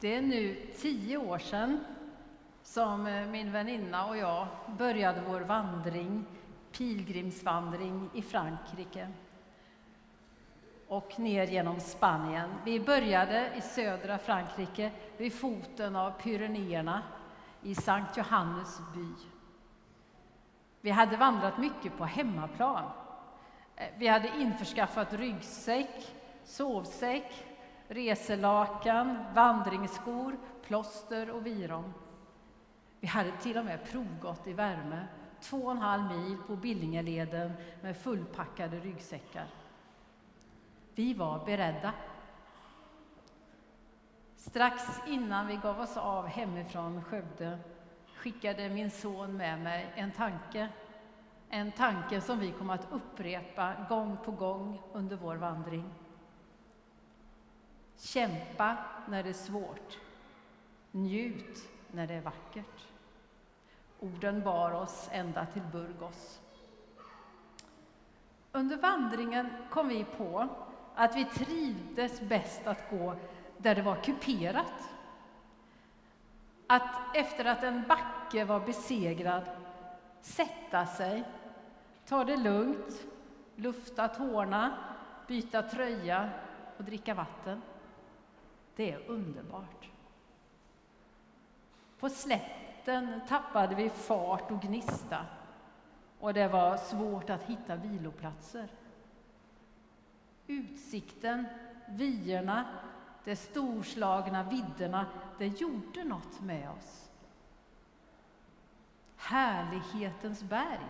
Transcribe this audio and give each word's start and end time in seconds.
Det 0.00 0.14
är 0.14 0.22
nu 0.22 0.56
tio 0.76 1.16
år 1.16 1.38
sedan 1.38 1.84
som 2.62 3.06
eh, 3.06 3.26
min 3.26 3.52
väninna 3.52 4.06
och 4.06 4.16
jag 4.16 4.46
började 4.78 5.22
vår 5.28 5.40
vandring, 5.40 6.24
pilgrimsvandring 6.72 8.10
i 8.14 8.22
Frankrike 8.22 9.08
och 10.88 11.18
ner 11.18 11.46
genom 11.46 11.80
Spanien. 11.80 12.50
Vi 12.64 12.80
började 12.80 13.52
i 13.56 13.60
södra 13.60 14.18
Frankrike 14.18 14.90
vid 15.16 15.32
foten 15.32 15.96
av 15.96 16.10
Pyrenéerna 16.10 17.02
i 17.62 17.74
Sankt 17.74 18.16
Johannes 18.16 18.78
by. 18.94 19.12
Vi 20.80 20.90
hade 20.90 21.16
vandrat 21.16 21.58
mycket 21.58 21.98
på 21.98 22.04
hemmaplan. 22.04 22.90
Eh, 23.76 23.88
vi 23.96 24.06
hade 24.06 24.28
införskaffat 24.28 25.12
ryggsäck, 25.12 26.14
sovsäck, 26.44 27.44
reselakan, 27.88 29.24
vandringsskor, 29.34 30.36
plåster 30.62 31.30
och 31.30 31.46
viron. 31.46 31.94
Vi 33.00 33.06
hade 33.06 33.32
till 33.32 33.58
och 33.58 33.64
med 33.64 33.84
provgått 33.90 34.46
i 34.46 34.52
värme, 34.52 35.06
två 35.40 35.56
och 35.56 35.70
en 35.70 35.78
halv 35.78 36.04
mil 36.04 36.36
på 36.46 36.56
Billingeleden 36.56 37.52
med 37.82 37.96
fullpackade 37.96 38.80
ryggsäckar. 38.80 39.46
Vi 40.94 41.14
var 41.14 41.44
beredda. 41.44 41.92
Strax 44.36 44.82
innan 45.06 45.46
vi 45.46 45.56
gav 45.56 45.80
oss 45.80 45.96
av 45.96 46.26
hemifrån 46.26 47.04
Skövde 47.04 47.58
skickade 48.14 48.68
min 48.68 48.90
son 48.90 49.36
med 49.36 49.60
mig 49.60 49.92
en 49.94 50.12
tanke. 50.12 50.68
En 51.48 51.72
tanke 51.72 52.20
som 52.20 52.38
vi 52.38 52.52
kom 52.52 52.70
att 52.70 52.92
upprepa 52.92 53.72
gång 53.88 54.16
på 54.24 54.32
gång 54.32 54.80
under 54.92 55.16
vår 55.16 55.36
vandring. 55.36 55.94
Kämpa 57.98 58.76
när 59.08 59.22
det 59.22 59.28
är 59.28 59.32
svårt. 59.32 59.98
Njut 60.90 61.68
när 61.92 62.06
det 62.06 62.14
är 62.14 62.20
vackert. 62.20 62.86
Orden 64.00 64.42
bar 64.42 64.72
oss 64.72 65.08
ända 65.12 65.46
till 65.46 65.62
Burgos. 65.62 66.40
Under 68.52 68.76
vandringen 68.76 69.50
kom 69.70 69.88
vi 69.88 70.04
på 70.04 70.48
att 70.94 71.16
vi 71.16 71.24
trivdes 71.24 72.20
bäst 72.20 72.66
att 72.66 72.90
gå 72.90 73.14
där 73.58 73.74
det 73.74 73.82
var 73.82 73.96
kuperat. 73.96 74.94
Att 76.66 77.16
efter 77.16 77.44
att 77.44 77.62
en 77.62 77.84
backe 77.88 78.44
var 78.44 78.60
besegrad 78.60 79.42
sätta 80.20 80.86
sig, 80.86 81.24
ta 82.06 82.24
det 82.24 82.36
lugnt, 82.36 83.06
lufta 83.56 84.08
tårna, 84.08 84.78
byta 85.26 85.62
tröja 85.62 86.30
och 86.76 86.84
dricka 86.84 87.14
vatten. 87.14 87.62
Det 88.78 88.92
är 88.92 89.10
underbart. 89.10 89.90
På 91.98 92.08
slätten 92.08 93.20
tappade 93.28 93.74
vi 93.74 93.90
fart 93.90 94.50
och 94.50 94.62
gnista 94.62 95.26
och 96.20 96.34
det 96.34 96.48
var 96.48 96.76
svårt 96.76 97.30
att 97.30 97.42
hitta 97.42 97.76
viloplatser. 97.76 98.68
Utsikten, 100.46 101.46
vyerna, 101.88 102.66
de 103.24 103.36
storslagna 103.36 104.42
vidderna, 104.42 105.06
det 105.38 105.46
gjorde 105.46 106.04
något 106.04 106.40
med 106.40 106.70
oss. 106.70 107.10
Härlighetens 109.16 110.42
berg, 110.42 110.86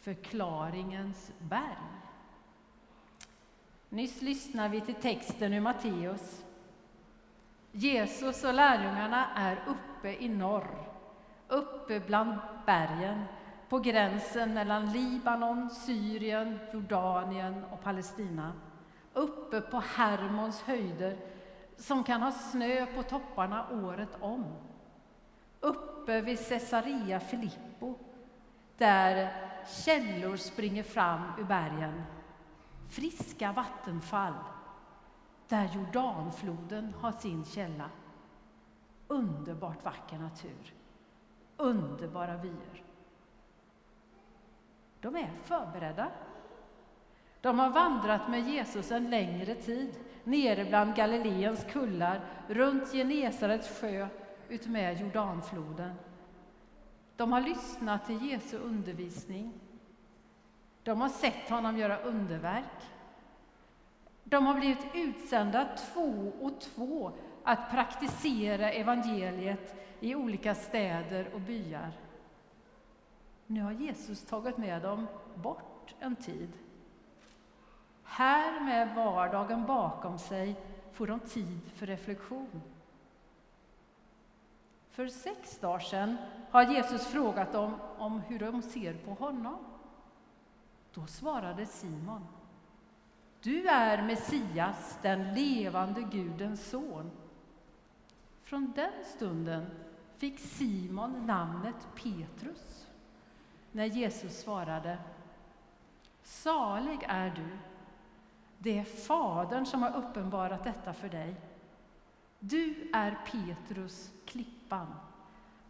förklaringens 0.00 1.32
berg. 1.38 2.03
Nyss 3.94 4.22
lyssnade 4.22 4.68
vi 4.68 4.80
till 4.80 4.94
texten 4.94 5.52
ur 5.52 5.60
Matteus. 5.60 6.44
Jesus 7.72 8.44
och 8.44 8.54
lärjungarna 8.54 9.26
är 9.36 9.64
uppe 9.66 10.24
i 10.24 10.28
norr, 10.28 10.88
uppe 11.48 12.00
bland 12.00 12.38
bergen, 12.66 13.24
på 13.68 13.78
gränsen 13.78 14.54
mellan 14.54 14.92
Libanon, 14.92 15.70
Syrien, 15.70 16.58
Jordanien 16.72 17.64
och 17.64 17.82
Palestina. 17.82 18.52
Uppe 19.12 19.60
på 19.60 19.82
Hermons 19.96 20.62
höjder, 20.62 21.16
som 21.76 22.04
kan 22.04 22.22
ha 22.22 22.32
snö 22.32 22.86
på 22.86 23.02
topparna 23.02 23.66
året 23.70 24.16
om. 24.20 24.44
Uppe 25.60 26.20
vid 26.20 26.48
Caesarea 26.48 27.20
Filippo, 27.20 27.94
där 28.78 29.32
källor 29.84 30.36
springer 30.36 30.82
fram 30.82 31.22
ur 31.38 31.44
bergen 31.44 32.02
friska 32.94 33.52
vattenfall 33.52 34.34
där 35.48 35.70
Jordanfloden 35.74 36.94
har 37.00 37.12
sin 37.12 37.44
källa. 37.44 37.90
Underbart 39.08 39.84
vacker 39.84 40.18
natur, 40.18 40.74
underbara 41.56 42.36
vyer. 42.36 42.82
De 45.00 45.16
är 45.16 45.30
förberedda. 45.42 46.10
De 47.40 47.58
har 47.58 47.70
vandrat 47.70 48.28
med 48.28 48.48
Jesus 48.48 48.90
en 48.90 49.10
längre 49.10 49.54
tid, 49.54 49.96
nere 50.24 50.64
bland 50.64 50.96
Galileens 50.96 51.64
kullar, 51.72 52.20
runt 52.48 52.92
Genesarets 52.92 53.80
sjö, 53.80 54.08
utmed 54.48 55.00
Jordanfloden. 55.00 55.94
De 57.16 57.32
har 57.32 57.40
lyssnat 57.40 58.06
till 58.06 58.30
Jesu 58.30 58.58
undervisning 58.58 59.52
de 60.84 61.00
har 61.00 61.08
sett 61.08 61.50
honom 61.50 61.78
göra 61.78 61.98
underverk. 61.98 62.90
De 64.24 64.46
har 64.46 64.54
blivit 64.54 64.86
utsända 64.94 65.68
två 65.76 66.32
och 66.40 66.60
två 66.60 67.12
att 67.44 67.70
praktisera 67.70 68.72
evangeliet 68.72 69.74
i 70.00 70.14
olika 70.14 70.54
städer 70.54 71.34
och 71.34 71.40
byar. 71.40 71.92
Nu 73.46 73.62
har 73.62 73.72
Jesus 73.72 74.24
tagit 74.24 74.56
med 74.56 74.82
dem 74.82 75.06
bort 75.34 75.94
en 76.00 76.16
tid. 76.16 76.52
Här 78.02 78.60
med 78.60 78.94
vardagen 78.94 79.66
bakom 79.66 80.18
sig 80.18 80.56
får 80.92 81.06
de 81.06 81.20
tid 81.20 81.60
för 81.74 81.86
reflektion. 81.86 82.62
För 84.90 85.08
sex 85.08 85.58
dagar 85.58 85.78
sedan 85.78 86.16
har 86.50 86.62
Jesus 86.62 87.06
frågat 87.06 87.52
dem 87.52 87.74
om 87.98 88.20
hur 88.20 88.38
de 88.38 88.62
ser 88.62 88.94
på 88.94 89.10
honom. 89.10 89.73
Då 90.94 91.06
svarade 91.06 91.66
Simon. 91.66 92.26
Du 93.42 93.68
är 93.68 94.02
Messias, 94.02 94.98
den 95.02 95.34
levande 95.34 96.02
Gudens 96.02 96.70
son. 96.70 97.10
Från 98.42 98.72
den 98.76 99.04
stunden 99.04 99.66
fick 100.16 100.38
Simon 100.38 101.26
namnet 101.26 101.88
Petrus. 101.94 102.86
När 103.72 103.84
Jesus 103.84 104.40
svarade 104.40 104.98
Salig 106.22 106.98
är 107.08 107.30
du. 107.30 107.58
Det 108.58 108.78
är 108.78 108.84
Fadern 108.84 109.66
som 109.66 109.82
har 109.82 109.96
uppenbarat 109.96 110.64
detta 110.64 110.92
för 110.92 111.08
dig. 111.08 111.34
Du 112.38 112.90
är 112.92 113.18
Petrus, 113.26 114.12
klippan. 114.26 114.94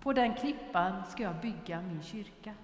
På 0.01 0.13
den 0.13 0.35
klippan 0.35 1.07
ska 1.07 1.23
jag 1.23 1.41
bygga 1.41 1.83
min 1.83 2.03
kyrka. 2.03 2.55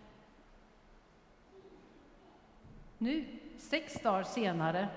Nu, 3.03 3.25
sex 3.59 4.00
dagar 4.03 4.22
senare, 4.22 4.88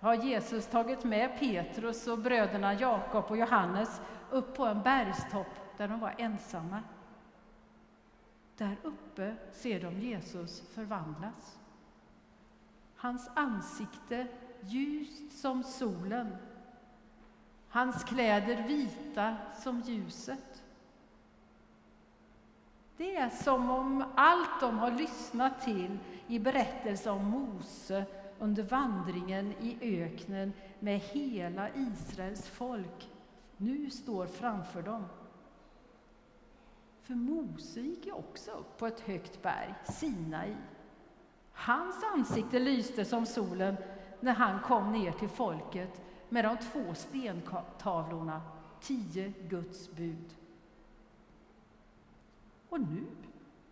har 0.00 0.14
Jesus 0.14 0.66
tagit 0.66 1.04
med 1.04 1.38
Petrus 1.38 2.06
och 2.06 2.18
bröderna 2.18 2.74
Jakob 2.74 3.24
och 3.28 3.36
Johannes 3.36 4.00
upp 4.30 4.56
på 4.56 4.64
en 4.66 4.82
bergstopp 4.82 5.76
där 5.76 5.88
de 5.88 6.00
var 6.00 6.14
ensamma. 6.18 6.82
Där 8.56 8.76
uppe 8.82 9.36
ser 9.52 9.80
de 9.80 10.00
Jesus 10.00 10.60
förvandlas. 10.60 11.58
Hans 12.96 13.30
ansikte 13.34 14.26
ljust 14.60 15.40
som 15.40 15.64
solen, 15.64 16.36
hans 17.68 18.04
kläder 18.04 18.68
vita 18.68 19.36
som 19.62 19.80
ljuset. 19.80 20.64
Det 23.00 23.16
är 23.16 23.30
som 23.30 23.70
om 23.70 24.04
allt 24.14 24.60
de 24.60 24.78
har 24.78 24.90
lyssnat 24.90 25.64
till 25.64 25.98
i 26.26 26.38
berättelsen 26.38 27.12
om 27.12 27.24
Mose 27.24 28.04
under 28.38 28.62
vandringen 28.62 29.52
i 29.60 30.02
öknen 30.02 30.52
med 30.78 31.00
hela 31.00 31.68
Israels 31.74 32.48
folk 32.48 33.10
nu 33.56 33.90
står 33.90 34.26
framför 34.26 34.82
dem. 34.82 35.04
För 37.02 37.14
Mose 37.14 37.80
gick 37.80 38.06
ju 38.06 38.12
också 38.12 38.50
upp 38.50 38.78
på 38.78 38.86
ett 38.86 39.00
högt 39.00 39.42
berg, 39.42 39.74
Sinai. 39.84 40.56
Hans 41.52 42.04
ansikte 42.14 42.58
lyste 42.58 43.04
som 43.04 43.26
solen 43.26 43.76
när 44.20 44.32
han 44.32 44.60
kom 44.60 44.92
ner 44.92 45.12
till 45.12 45.28
folket 45.28 46.02
med 46.28 46.44
de 46.44 46.56
två 46.56 46.94
stentavlorna, 46.94 48.42
tio 48.80 49.32
Guds 49.48 49.90
bud. 49.90 50.34
Och 52.70 52.80
nu, 52.80 53.06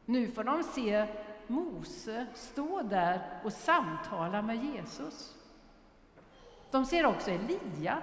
nu 0.04 0.28
får 0.28 0.44
de 0.44 0.62
se 0.62 1.06
Mose 1.46 2.26
stå 2.34 2.82
där 2.82 3.40
och 3.44 3.52
samtala 3.52 4.42
med 4.42 4.64
Jesus. 4.64 5.36
De 6.70 6.86
ser 6.86 7.06
också 7.06 7.30
Elia. 7.30 8.02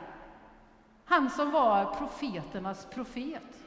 Han 1.05 1.29
som 1.29 1.51
var 1.51 1.95
profeternas 1.95 2.85
profet. 2.85 3.65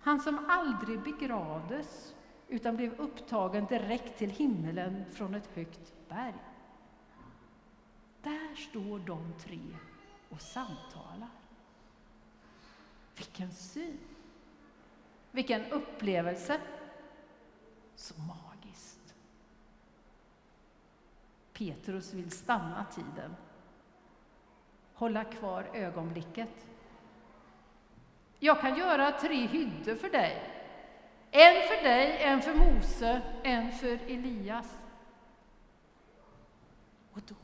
Han 0.00 0.20
som 0.20 0.46
aldrig 0.48 1.00
begravdes 1.00 2.14
utan 2.48 2.76
blev 2.76 3.00
upptagen 3.00 3.66
direkt 3.66 4.18
till 4.18 4.30
himmelen 4.30 5.04
från 5.12 5.34
ett 5.34 5.48
högt 5.54 5.92
berg. 6.08 6.34
Där 8.22 8.54
står 8.54 8.98
de 8.98 9.32
tre 9.40 9.76
och 10.28 10.40
samtalar. 10.40 11.30
Vilken 13.16 13.52
syn! 13.52 13.98
Vilken 15.30 15.64
upplevelse! 15.72 16.60
Så 17.94 18.14
magiskt. 18.20 19.14
Petrus 21.52 22.14
vill 22.14 22.30
stanna 22.30 22.84
tiden, 22.84 23.36
hålla 24.94 25.24
kvar 25.24 25.70
ögonblicket. 25.74 26.66
Jag 28.38 28.60
kan 28.60 28.78
göra 28.78 29.12
tre 29.12 29.46
hyddor 29.46 29.94
för 29.94 30.10
dig. 30.10 30.42
En 31.30 31.68
för 31.68 31.84
dig, 31.84 32.22
en 32.22 32.42
för 32.42 32.54
Mose, 32.54 33.22
en 33.42 33.72
för 33.72 33.98
Elias. 34.06 34.78
Och 37.12 37.20
då, 37.28 37.34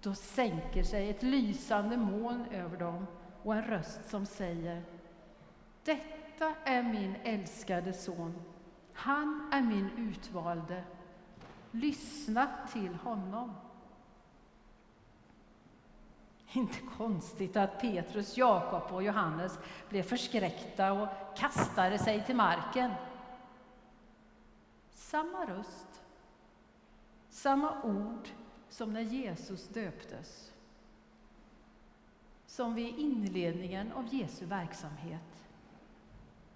då 0.00 0.14
sänker 0.14 0.82
sig 0.82 1.10
ett 1.10 1.22
lysande 1.22 1.96
moln 1.96 2.44
över 2.50 2.76
dem 2.76 3.06
och 3.42 3.54
en 3.54 3.64
röst 3.64 4.08
som 4.08 4.26
säger 4.26 4.82
Detta 5.84 6.19
är 6.64 6.82
min 6.82 7.16
älskade 7.24 7.92
son. 7.92 8.34
Han 8.92 9.48
är 9.52 9.62
min 9.62 9.90
utvalde. 9.96 10.84
Lyssna 11.70 12.48
till 12.72 12.94
honom. 12.94 13.54
Inte 16.52 16.78
konstigt 16.96 17.56
att 17.56 17.80
Petrus, 17.80 18.36
Jakob 18.36 18.94
och 18.94 19.02
Johannes 19.02 19.58
blev 19.88 20.02
förskräckta 20.02 20.92
och 20.92 21.08
kastade 21.36 21.98
sig 21.98 22.26
till 22.26 22.36
marken. 22.36 22.90
Samma 24.90 25.46
röst, 25.46 26.02
samma 27.28 27.82
ord 27.82 28.28
som 28.68 28.92
när 28.92 29.00
Jesus 29.00 29.68
döptes. 29.68 30.52
Som 32.46 32.74
vid 32.74 32.98
inledningen 32.98 33.92
av 33.92 34.14
Jesu 34.14 34.46
verksamhet. 34.46 35.29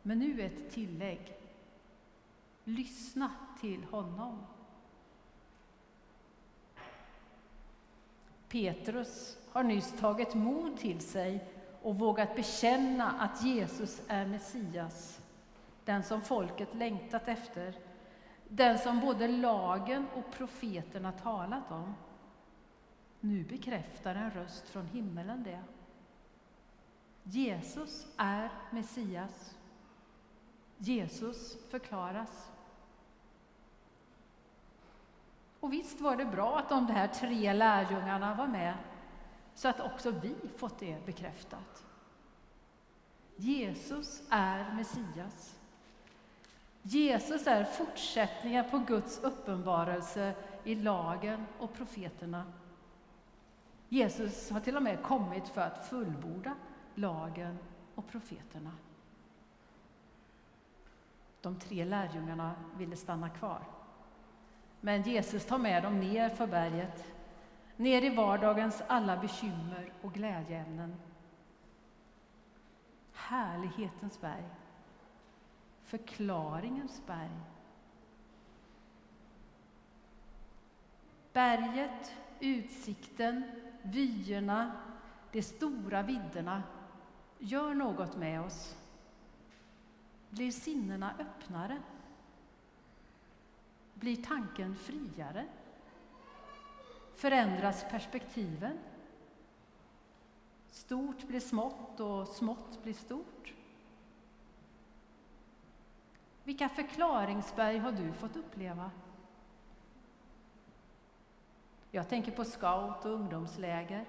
Men 0.07 0.19
nu 0.19 0.43
ett 0.43 0.71
tillägg. 0.71 1.37
Lyssna 2.65 3.31
till 3.61 3.85
honom. 3.85 4.47
Petrus 8.49 9.39
har 9.53 9.63
nyss 9.63 9.93
tagit 10.01 10.35
mod 10.35 10.79
till 10.79 11.01
sig 11.01 11.45
och 11.83 11.99
vågat 11.99 12.37
bekänna 12.37 13.11
att 13.11 13.45
Jesus 13.45 14.03
är 14.09 14.27
Messias, 14.27 15.21
den 15.85 16.03
som 16.03 16.23
folket 16.23 16.75
längtat 16.75 17.29
efter, 17.29 17.75
den 18.49 18.79
som 18.79 19.01
både 19.01 19.29
lagen 19.29 20.07
och 20.15 20.33
profeterna 20.33 21.13
talat 21.13 21.71
om. 21.71 21.95
Nu 23.21 23.45
bekräftar 23.45 24.15
en 24.15 24.31
röst 24.31 24.69
från 24.69 24.87
himmelen 24.87 25.43
det. 25.43 25.63
Jesus 27.23 28.07
är 28.17 28.51
Messias. 28.71 29.55
Jesus 30.79 31.57
förklaras. 31.71 32.51
Och 35.61 35.73
visst 35.73 36.01
var 36.01 36.17
det 36.17 36.25
bra 36.25 36.59
att 36.59 36.69
de 36.69 36.87
här 36.87 37.09
tre 37.09 37.53
lärjungarna 37.53 38.35
var 38.35 38.47
med, 38.47 38.75
så 39.55 39.69
att 39.69 39.81
också 39.81 40.11
vi 40.11 40.35
fått 40.57 40.79
det 40.79 41.07
bekräftat. 41.07 41.85
Jesus 43.37 44.23
är 44.31 44.73
Messias. 44.73 45.59
Jesus 46.83 47.47
är 47.47 47.65
fortsättningen 47.65 48.71
på 48.71 48.79
Guds 48.79 49.19
uppenbarelse 49.19 50.35
i 50.65 50.75
lagen 50.75 51.47
och 51.59 51.75
profeterna. 51.75 52.45
Jesus 53.89 54.51
har 54.51 54.61
till 54.61 54.77
och 54.77 54.83
med 54.83 55.03
kommit 55.03 55.49
för 55.49 55.61
att 55.61 55.89
fullborda 55.89 56.55
lagen 56.95 57.59
och 57.95 58.09
profeterna. 58.09 58.73
De 61.45 61.59
tre 61.59 61.85
lärjungarna 61.85 62.53
ville 62.77 62.97
stanna 62.97 63.29
kvar. 63.29 63.61
Men 64.81 65.03
Jesus 65.03 65.47
tar 65.47 65.59
med 65.59 65.83
dem 65.83 66.01
ner 66.01 66.29
för 66.29 66.47
berget, 66.47 67.15
ner 67.77 68.03
i 68.03 68.15
vardagens 68.15 68.83
alla 68.89 69.17
bekymmer 69.17 69.93
och 70.03 70.13
glädjeämnen. 70.13 70.97
Härlighetens 73.13 74.21
berg, 74.21 74.45
förklaringens 75.83 77.03
berg. 77.07 77.41
Berget, 81.33 82.17
utsikten, 82.41 83.43
vyerna, 83.83 84.73
de 85.33 85.43
stora 85.43 86.03
vidderna 86.03 86.63
gör 87.39 87.75
något 87.75 88.17
med 88.17 88.41
oss. 88.41 88.77
Blir 90.35 90.51
sinnena 90.51 91.15
öppnare? 91.19 91.83
Blir 93.95 94.17
tanken 94.17 94.77
friare? 94.77 95.47
Förändras 97.15 97.85
perspektiven? 97.91 98.79
Stort 100.69 101.29
blir 101.29 101.41
smått 101.41 102.01
och 102.01 102.29
smått 102.29 102.83
blir 102.83 102.95
stort. 102.95 103.55
Vilka 106.45 106.69
förklaringsberg 106.69 107.79
har 107.79 107.93
du 107.93 108.13
fått 108.13 108.37
uppleva? 108.37 108.91
Jag 111.91 112.09
tänker 112.09 112.33
på 112.33 112.45
scout 112.45 113.05
och 113.05 113.11
ungdomsläger, 113.11 114.05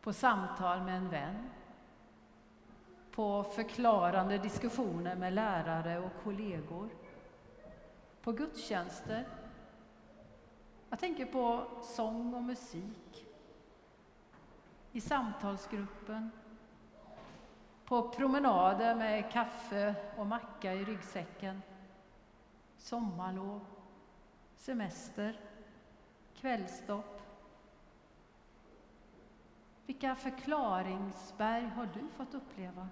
på 0.00 0.12
samtal 0.12 0.82
med 0.82 0.96
en 0.96 1.08
vän, 1.08 1.50
på 3.14 3.44
förklarande 3.44 4.38
diskussioner 4.38 5.16
med 5.16 5.32
lärare 5.32 5.98
och 5.98 6.24
kollegor, 6.24 6.88
på 8.22 8.32
gudstjänster. 8.32 9.28
Jag 10.90 10.98
tänker 10.98 11.26
på 11.26 11.66
sång 11.82 12.34
och 12.34 12.42
musik, 12.42 13.26
i 14.92 15.00
samtalsgruppen, 15.00 16.30
på 17.84 18.08
promenader 18.08 18.94
med 18.94 19.32
kaffe 19.32 19.94
och 20.16 20.26
macka 20.26 20.74
i 20.74 20.84
ryggsäcken, 20.84 21.62
sommarlov, 22.78 23.64
semester, 24.56 25.40
kvällstopp. 26.34 27.22
Vilka 29.86 30.14
förklaringsberg 30.14 31.64
har 31.64 31.88
du 31.94 32.08
fått 32.16 32.34
uppleva? 32.34 32.88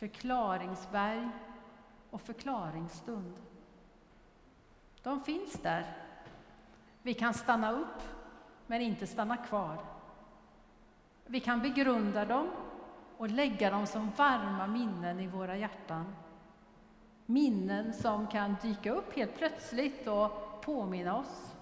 Förklaringsberg 0.00 1.28
och 2.10 2.20
förklaringsstund. 2.20 3.32
De 5.02 5.20
finns 5.20 5.52
där. 5.52 5.96
Vi 7.02 7.14
kan 7.14 7.34
stanna 7.34 7.72
upp, 7.72 8.02
men 8.66 8.80
inte 8.80 9.06
stanna 9.06 9.36
kvar. 9.36 9.84
Vi 11.26 11.40
kan 11.40 11.60
begrunda 11.60 12.24
dem 12.24 12.48
och 13.16 13.30
lägga 13.30 13.70
dem 13.70 13.86
som 13.86 14.10
varma 14.16 14.66
minnen 14.66 15.20
i 15.20 15.26
våra 15.26 15.56
hjärtan. 15.56 16.14
Minnen 17.26 17.92
som 17.92 18.26
kan 18.26 18.56
dyka 18.62 18.92
upp 18.92 19.16
helt 19.16 19.36
plötsligt 19.36 20.06
och 20.06 20.60
påminna 20.62 21.16
oss. 21.16 21.56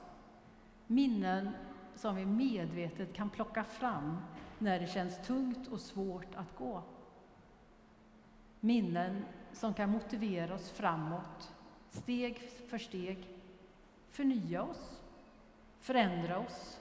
Minnen 0.87 1.50
som 1.95 2.16
vi 2.16 2.26
medvetet 2.26 3.14
kan 3.14 3.30
plocka 3.30 3.64
fram 3.64 4.18
när 4.59 4.80
det 4.80 4.87
känns 4.87 5.26
tungt 5.26 5.68
och 5.68 5.80
svårt 5.80 6.35
att 6.35 6.59
gå. 6.59 6.83
Minnen 8.60 9.24
som 9.52 9.74
kan 9.74 9.90
motivera 9.90 10.54
oss 10.54 10.70
framåt, 10.70 11.54
steg 11.88 12.50
för 12.68 12.78
steg, 12.78 13.28
förnya 14.10 14.62
oss, 14.62 15.00
förändra 15.80 16.38
oss 16.38 16.80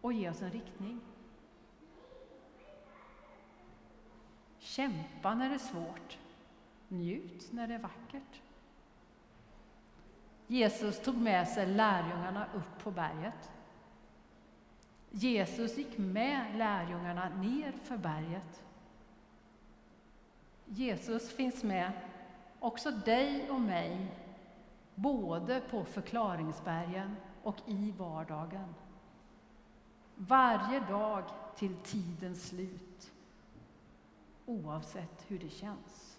och 0.00 0.12
ge 0.12 0.30
oss 0.30 0.42
en 0.42 0.50
riktning. 0.50 1.00
Kämpa 4.58 5.34
när 5.34 5.48
det 5.48 5.54
är 5.54 5.58
svårt, 5.58 6.18
njut 6.88 7.52
när 7.52 7.68
det 7.68 7.74
är 7.74 7.78
vackert. 7.78 8.42
Jesus 10.46 11.00
tog 11.00 11.16
med 11.16 11.48
sig 11.48 11.66
lärjungarna 11.66 12.46
upp 12.54 12.84
på 12.84 12.90
berget. 12.90 13.50
Jesus 15.10 15.78
gick 15.78 15.98
med 15.98 16.56
lärjungarna 16.56 17.28
ner 17.28 17.72
för 17.72 17.96
berget. 17.96 18.64
Jesus 20.74 21.30
finns 21.30 21.62
med 21.62 21.92
också 22.60 22.90
dig 22.90 23.50
och 23.50 23.60
mig, 23.60 24.06
både 24.94 25.60
på 25.60 25.84
förklaringsbergen 25.84 27.16
och 27.42 27.56
i 27.66 27.94
vardagen. 27.98 28.74
varje 30.16 30.80
dag 30.80 31.24
till 31.56 31.76
tidens 31.76 32.48
slut, 32.48 33.12
oavsett 34.46 35.24
hur 35.28 35.38
det 35.38 35.50
känns. 35.50 36.11